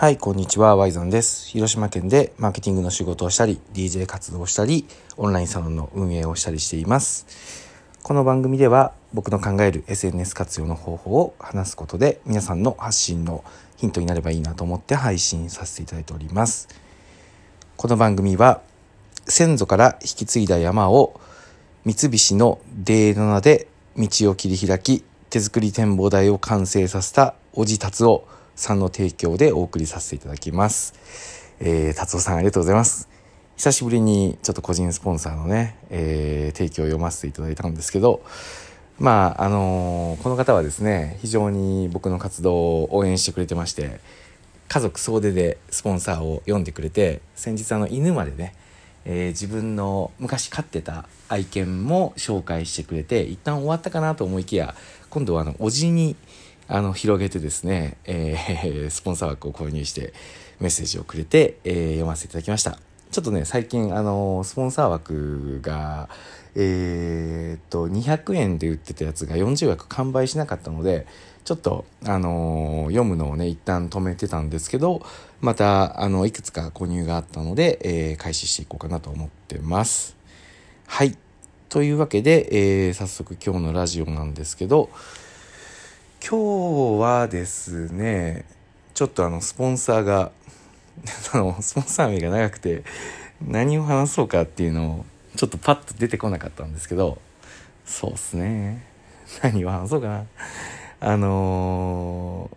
[0.00, 1.46] はい、こんにちは、ワイゾンです。
[1.50, 4.86] 広島県でマーケティングの仕事をしたり、DJ 活動をしたり、
[5.18, 7.26] オンラインサロンの運営をしたりしています。
[8.02, 13.44] この番組では僕の考える SNS 活用の方法を話すことで皆さんの発信の
[13.76, 16.68] ヒントになればいいなと思って配信させていただいております。
[17.76, 18.62] この番組は
[19.26, 21.20] 先祖から引き継いだ山を
[21.84, 30.92] 三菱のデーナナで道を切り開き手作り展望台を完成させたおじ達夫さんの提供でお送りさせていただきます。
[31.60, 33.08] えー、達夫さんありがとうございます。
[33.56, 38.22] 久しぶりにちょっと個人スポンサーのね、えー、提供を読ませていただいたんですけど、
[38.98, 44.00] まあ、あのーこの方はですね、非常に僕の活動を応援してくれてまして、
[44.68, 48.54] 家族総出でスポンサーを読んでくれて、先日あの犬までね、
[49.06, 54.74] えー自分の昔飼ってた愛犬も紹介してくれて一旦終わったかなと思いきや
[55.08, 56.16] 今度はあのおじに
[56.72, 60.14] あの広げてですね、えー スポンサー枠を購入して
[60.60, 62.78] メッセージをくれて、えー読ませていただきました
[63.10, 66.08] ちょっとね最近あのスポンサー枠が
[66.54, 71.06] えーっと200円で売ってたやつが40枠完売しなかったので
[71.44, 75.02] ちょっと、あのー読むのをね、一旦止めてたんですけど、
[75.40, 80.16] また、あの、いくつか購入があったので、えー開始していこうかなと思ってます。
[80.86, 81.16] はい。
[81.68, 84.90] というわけで、えー早速今日のラジオなんですけど、
[86.20, 86.59] 今日
[86.96, 88.44] 日はですね、
[88.94, 90.32] ちょっとあの、スポンサーが、
[91.32, 92.82] あの、スポンサー名が長くて、
[93.40, 97.18] 何を話そうかっていうのを、ちょっとパッと出てこなかったんですけど、
[97.84, 98.84] そうっすね。
[99.42, 100.26] 何を話そうかな。
[101.00, 102.56] あのー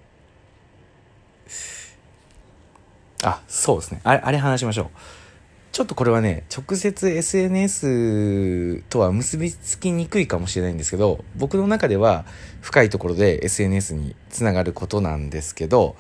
[3.24, 4.02] あ、そうですね。
[4.04, 4.88] あれ、あれ話しましょう。
[5.74, 12.26] ちょっとこれはね、直接 SNS とは結びつきにくいかもしれないんですけど、僕の中では
[12.62, 15.96] 深いところで SNS につながることなんですけど、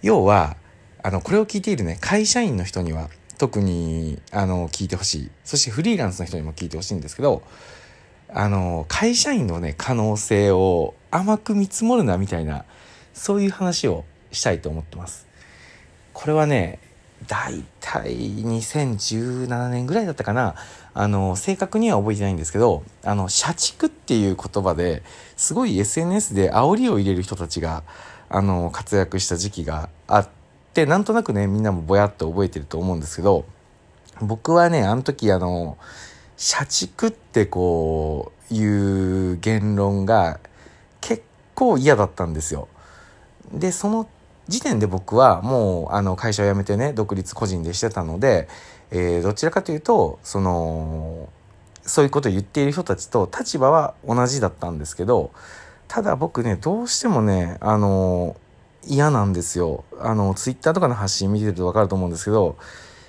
[0.00, 0.56] 要は、
[1.02, 5.30] あの、これを聞いているね、会社員の人には特に、あの、聞いてほしい。
[5.42, 7.42] そしてフリーランスの人にも聞いてほしいんですけど、
[8.28, 12.64] あの、会社員のね、可能性を甘く見積もるな、みたいな、
[13.12, 15.26] そういう話をしたいと思ってます。
[16.12, 16.78] これはね、
[17.26, 20.54] だいたい2017年ぐらいだったかな。
[20.94, 25.02] あの、正確には覚えてないんですけど、あの、社畜っていう言葉で
[25.36, 27.82] すごい SNS で煽りを入れる人たちが、
[28.28, 30.28] あの、活躍した時期があっ
[30.74, 33.44] て、なんとなくね、みんなもぼやっと覚えてると思うんですけど、
[34.20, 35.76] 僕はね、あの時あの、
[36.36, 40.40] 社畜ってこういう言論が
[41.00, 41.22] 結
[41.54, 42.68] 構嫌だったんですよ。
[43.52, 44.06] で、その
[44.48, 48.48] 時点で僕はもうあの会社を辞めてね、独立個人でしてたので、
[48.90, 51.28] えーどちらかというと、その、
[51.82, 55.30] そういうことを言っている人たちと立場は同じだったんですけど、
[55.88, 58.36] ただ僕ね、どうしてもね、あの、
[58.86, 59.84] 嫌なんですよ。
[60.00, 62.56] あの、ツイッターとかの発信見てるとわかると思うんですけど、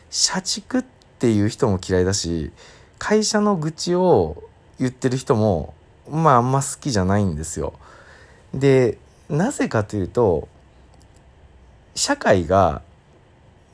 [0.09, 0.83] 社畜っ
[1.19, 2.51] ていう人も嫌いだし、
[2.97, 4.43] 会社の愚痴を
[4.79, 5.73] 言ってる人も、
[6.09, 7.73] まああんま好きじゃないんですよ。
[8.53, 8.97] で、
[9.29, 10.47] なぜかというと、
[11.97, 12.83] 社会が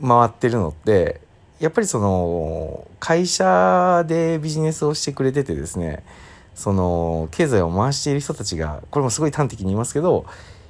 [0.01, 1.19] 回ってるのって、
[1.59, 6.03] やっぱりその、会社でビジネスをしてくれててですね、
[6.55, 10.25] その、経済を回している人たちが、これもすごい端的に言いますけど、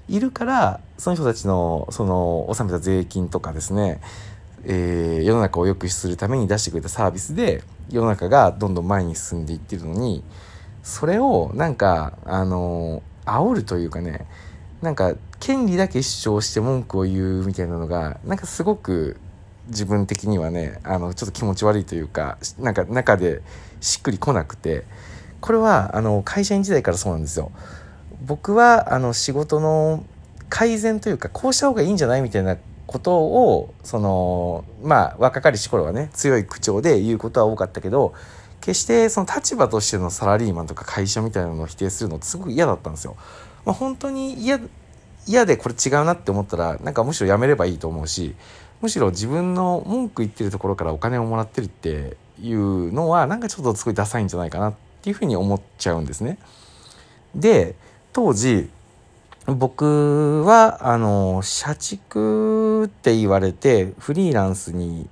[0.09, 4.02] いるから、その人たちの、その、納めた税金とかですね、
[4.66, 10.24] えー世の中を良くするために出してくれたサービスで世の中がどんどん前に進んでいってるのに
[10.84, 14.25] それをなんかあの煽るというかね
[14.83, 19.17] なんか権利だけ主張して文句を言うみたいなのがなんかすごく
[19.69, 23.41] 自分的にはねあのちょっと気持ち悪いというかなんか中で
[23.79, 24.83] しっくりこなくて
[25.39, 27.51] これはあの会社員時代からそうなんですよ。
[28.25, 30.05] 僕はあの仕事の
[30.49, 38.13] 改善というかこうした方がいいんじゃないみたいなことをそのまあ若かりし頃はね強い口調で言うことは多かったけど
[38.59, 43.15] 決してその立場としてのサラリーマンとか会社みたいなのを否定するのってすごく嫌だったんですよ。
[43.66, 44.59] まあ、本当に嫌
[45.25, 48.35] 嫌でこれ違うなって思ったらなんかむしろやめればいいと思うし
[48.81, 56.38] むしろ自分の文句言ってるところからお金をもらってるっていうのはなんかちょっとすごいダサいんじゃないかなっていうふうに思っちゃうんですね。
[57.36, 57.75] で
[58.12, 58.69] 当時
[59.45, 65.10] 僕はあの社畜って言われてフリーランスに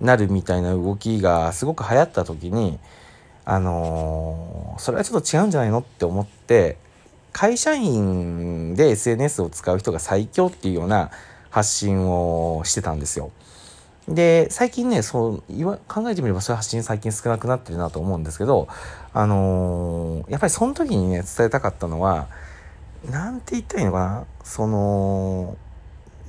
[0.00, 2.78] なるみたいな動きがすごく流行った時に
[3.44, 6.78] あのそれはちょっと違うんじゃないのって思って
[7.34, 11.10] 会社員で SNS を使う人が最強っていうような
[11.50, 13.30] 発信をしてたんですよ。
[14.08, 18.68] で、最近ね、そう、考えてみればそういう発信最近少なくなってるなと思うんですけど、
[19.12, 22.28] あのーやっぱりその時にね、伝えたかったのは、
[23.10, 24.24] なんて言ったらいいのかな？
[24.42, 25.56] その、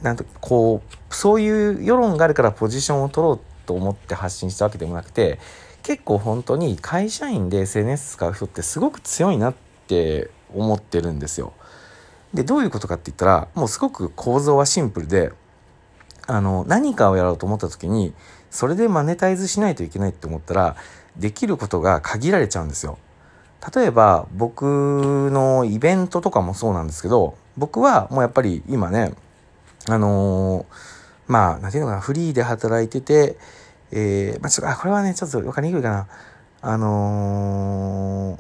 [0.02, 5.40] なんとこうそういう世論があるからポジションを取ろうと思って発信したわけでもなくて
[5.84, 9.54] 結構本当に会社員で SNS 使う人ってすごく強いなっ
[9.88, 11.54] て思ってるんですよ。
[12.34, 15.32] でどういうことかって言ったらもうすごく構造はシンプルで
[16.28, 18.14] あの何かをやろうと思った時に
[18.50, 20.76] それでマネタイズしないといけないって思ったら
[21.18, 22.98] できることが限られちゃうんですよ。
[23.74, 24.64] 例えば僕
[25.32, 29.14] のイベントとかもそうなんですけど僕はもうやっぱり今ね
[29.88, 30.66] あのー、
[31.28, 33.38] まあ何ていうのかなフリーで働いてて
[33.92, 36.08] えー、まあちょっとあこれはねちょっと分かりにくいかな
[36.62, 38.40] あのー、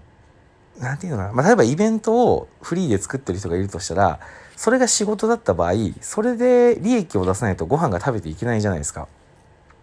[0.79, 4.19] なんていうのかな、まあ、例えばイベントをフリーで作ってる人がいるとしたら
[4.55, 9.07] それが仕事だった場合それで利益を出さないとご飯が食べていけないじゃないですか。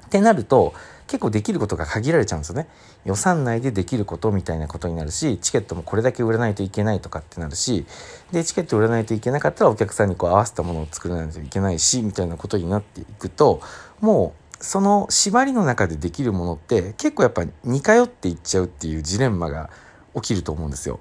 [0.07, 0.75] ってなると
[1.07, 2.69] 結構できることが限られちゃうんですよね。
[3.05, 7.87] 予算内でできることみたいなことになるしチケットもこれだけ売らないといけないとかってなるし
[8.31, 13.61] でチケット売らないといけなかったらお客さんにこう合わせたものを作らないといけないしみたいなことになっていくと
[14.01, 19.71] もうその縛りの中でできるものって結構やっぱ似通っていっちゃうっていうジレンマが
[20.15, 21.01] 起きると思うんですよ。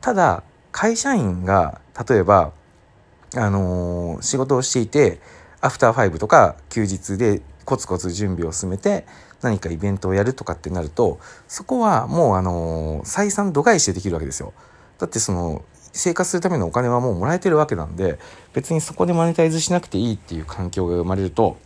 [0.00, 0.42] ただ
[0.72, 2.52] 会社員が例えば
[3.34, 5.20] あのー、仕事をしていて
[5.60, 9.06] アフターファイブとか休日でコツコツ準備を進めて
[9.40, 11.18] 何かイベントをやるとかってなると
[11.48, 14.52] そこはもうあの採算度外視でできるわけですよ。
[14.98, 18.18] だってその生活するためのお金はもうもらえてるわけなんで
[18.54, 21.58] 別にそこでマネタイズしなくていいっていう環境が生まれると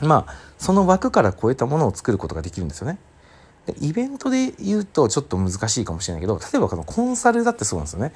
[0.00, 2.98] まあその枠から超えたものを作ることができるんですよね。
[3.66, 8.12] でイベントで言うとちょっと難しいかもしれないけど例えばこのコンサルだってそうなんですよね。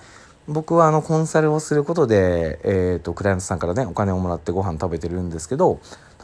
[0.49, 5.79] 僕はあのコンサルをすることで、えーと、クライアントさんからねお金をもらってご飯食べてるんですけど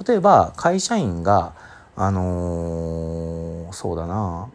[0.07, 1.55] 例えば会社員が
[1.95, 4.49] あのー、そうだな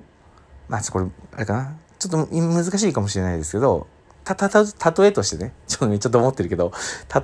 [0.67, 1.05] まあこれ
[1.35, 3.85] あれかなちょっと難しいかもしれないですけど
[4.23, 4.63] たたた
[5.01, 6.71] 例えとしてね ちょっとちょっと思ってるけど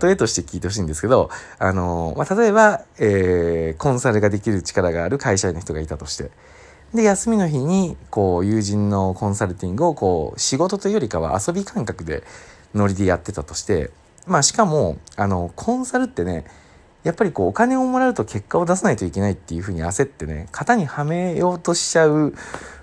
[0.01, 6.29] 例えとして聞いてほしいんですけどあのー、まあ、例えば、えー、コンサルができる力がある会社員の人がいたとして。
[6.95, 12.23] で休みの日にこう友人のコンサルティングをこう仕事というよりかは遊び感覚で
[12.73, 13.91] ノリでやってたとして
[14.25, 16.45] まあしかもあのコンサルってね
[17.03, 22.33] やっぱりこうお金をもらうと結果を出さないといけないっていうふうに焦ってね型にはめようとしちゃう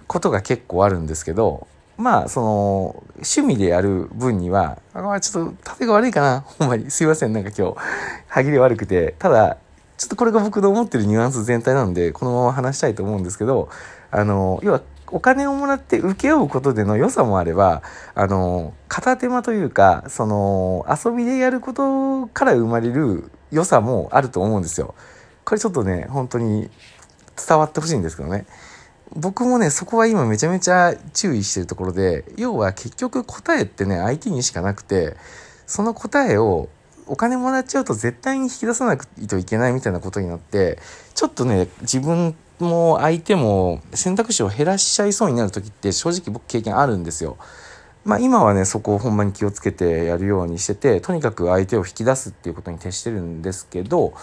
[0.06, 1.66] ことが結構あるんですけど
[1.96, 6.40] まあその趣味でやる分にはあちょっと縦が悪いかな。
[6.40, 6.90] ほんまに。
[6.90, 7.32] すいません。
[7.32, 7.76] なんか今日
[8.28, 9.14] 歯切れ悪くて。
[9.18, 9.58] ただ
[10.02, 13.68] ちょっとこれが僕の思ってるニュアンス全体なんでこのまま話したいと思うんですけど
[14.12, 17.82] あの要はお金をもらって請け負うことでの良さもあれば
[18.14, 24.94] あの片手間というかその遊びでやることから生まれる良さもあると思うんですよ。
[25.44, 26.70] これちょっとね本当に
[27.36, 28.46] 伝わってほしいんですけどね。
[29.14, 35.16] 僕もねそこは今めちゃめちゃ注意してるところで要は結局答えってね相手にしかなくて
[35.66, 36.70] その答えを
[37.06, 40.78] お金もらっちゃうと絶対に引き出さないといけないみたいなことになって
[41.14, 47.36] ちょっとね自分も相手も選択肢を減らしちゃいそうになる時って正直僕経験あるんですよ。
[48.04, 54.14] まあ今はねそこをほんまに気をつけてやるようにしててとにかく相手を引き出すっていうことに徹してるんですけど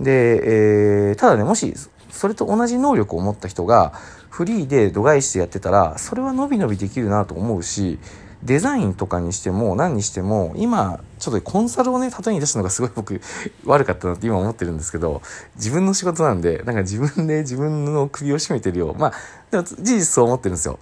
[0.00, 1.74] で、えー、ただねもし
[2.10, 3.92] それと同じ能力を持った人が
[4.28, 7.98] フリーで度外視でやってたらそれは伸び伸びできるなと思うし
[8.42, 13.20] デザインとかにしても何にしても今ちょっとコンサルをね例えに出したのがすごい僕
[13.64, 15.22] 悪かったなって今思ってるんですけど
[15.56, 19.12] 自分の仕事なんでなんか自分で自分の首を絞めてるようまあ
[19.50, 20.78] でも事実そう思ってるんですよ。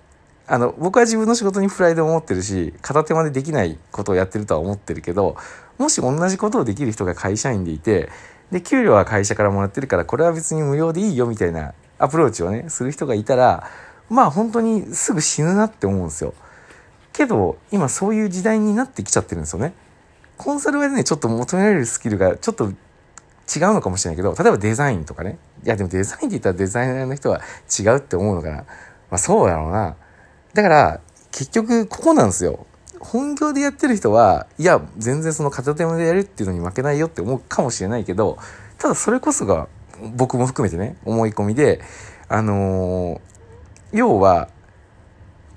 [0.46, 5.36] あの僕は自分の仕事にプライドを持ってるし片手間でできないことをやってるとは思ってるけど
[5.78, 8.08] もし同じことをできる人が会社員でいて
[8.50, 13.70] で給料は会社からもらってるからこれは別に無料でいいよみたいなアプローチをねする人がいたら
[14.08, 16.34] まあ本当にすぐ死ぬなって思うんですよ。
[17.12, 19.72] けど今そういう時代になってきちゃってるんですよね。
[20.36, 22.74] コンサルはねちょっと求められるスキルがちょっと違う
[23.74, 25.38] のかもしれないけど例えばデザインとかね。
[25.64, 27.40] いやでもデザインって言ったらデザイナーの人は
[27.78, 28.56] 違うって思うのかな。
[28.56, 28.64] ま
[29.12, 29.96] あそうだろうな。
[30.54, 31.00] だから
[31.30, 32.66] 結局ここなんですよ。
[33.00, 38.38] 本業でやってる人はいや全然その片手間でやるっていうのに負けないよって思うかもしれないけど
[38.78, 39.68] ただそれこそが
[40.14, 41.80] 僕も含めてね思い込みで
[42.28, 43.20] あのー、
[43.92, 44.48] 要は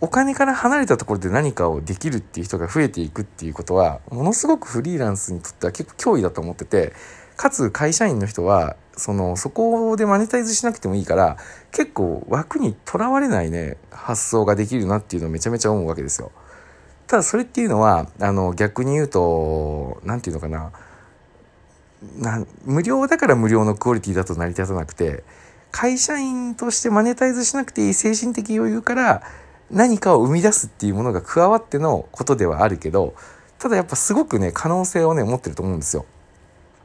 [0.03, 6.91] お金から離れたところで何かをできるっていう人が増えていくっていうことはものすごくフリーランスにとっては結構脅威だと思ってて
[7.37, 11.37] かつ会社員の人はそのそこでマネタイズしなくてもいいから
[11.71, 16.33] 結構枠にとらわれないね発想ができるなっていうのをめちゃめちゃ思うわけですよ。
[17.07, 20.49] ただそれっていうのはあの逆に言うと何て言うのか
[22.19, 25.23] なな無料だから無料のクオリティだと成り立たなくて
[25.71, 29.23] 会社員としてマネタイズしなくていい精神的余裕から
[29.71, 33.15] 何かを生み出すっていうものが加わってのことではあるけど
[33.59, 36.05] ただやっぱすごくね可能性をね持ってると思うんですよ。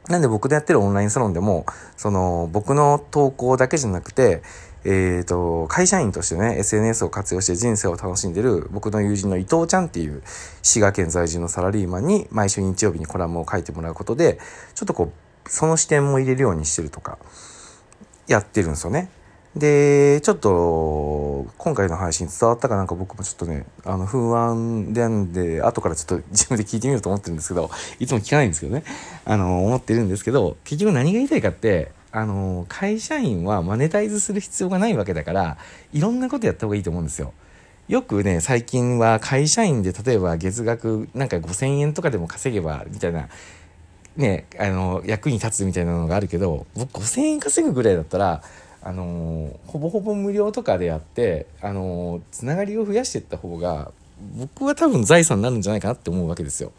[0.09, 4.41] なんで僕でやってるオンラインサロンでも、その僕の投稿だけじゃなくて、
[4.83, 10.23] えっ、ー、と、会社員としてね、SNS を活用して人生を楽しんでる僕の友人の伊藤ちゃんっていう
[10.63, 14.39] 滋賀県在住のサラリーマンに毎週日曜日にコラムを書いてもらうことで、
[14.73, 15.11] ちょっとこ
[15.45, 17.19] う、その視点も入れるようにしてるとか、
[18.25, 19.09] やってるんですよね。
[19.55, 28.83] で、ちょっと、今回の配信伝わったかなんか僕もちょっとね、あの、不安でんで、後からちょっと 自分で聞いてみようと思ってるんですけど、いつも聞かないんですけどね、
[29.25, 35.57] あの、思ってるんですけど、結局何が言いたいかって、あの、会社員はマネタイズする必要がないわけだから、
[35.93, 37.33] いろんなことやった方がいいと思うんですよ。
[37.87, 43.29] よくね、最近は会社員で例えば月額なんか5000円とかでも稼げば、みたいな、
[44.15, 48.43] ね、あの、役に立つみたいなのがあるけど、僕5000円稼ぐぐらいだったら、
[48.81, 53.91] あのほぼほぼ無料とかでやって、あのつながりを増やしていった方が
[54.37, 56.71] 僕は多分財産になるんじゃないかなって思うわけですよ。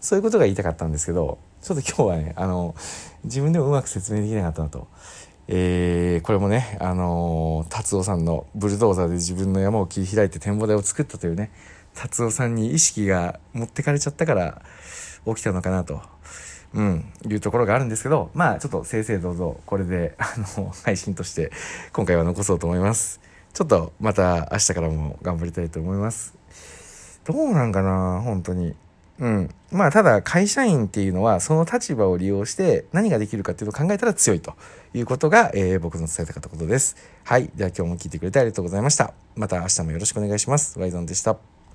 [0.00, 2.74] そういうことが言いたかったんですけどちょっと今日はねあの
[3.24, 4.86] 自分でもうまく説明できなかったなと。
[5.46, 11.50] えー、これもね、あの達夫さんのブルドーザーで自分の山を切り開いて展望台を作ったというね、
[11.94, 14.62] 達夫さんに意識が持ってかれちゃったから
[15.26, 16.00] 起きたのかなと
[16.74, 21.52] うん、いうところがあるんですけど、まあちょっと正々堂々これで、あの、配信として
[21.92, 23.20] 今回は残そうと思います。
[23.52, 26.34] ちょっとまた明日からも頑張りたいと思います。
[27.24, 28.74] どうなんかな本当に。
[29.20, 29.50] うん。
[29.70, 34.54] まあただ会社員っていうのはその立場を利用して何ができるかっていうのを考えたら強いと
[34.92, 36.96] いうことが、えー、僕の伝えたかったことです。
[37.22, 37.48] はい。
[37.54, 39.14] では今日も聞いてくれてありがとうございました。
[39.36, 40.78] また明日もよろしくお願いします。
[40.80, 41.53] ワイゾンでした。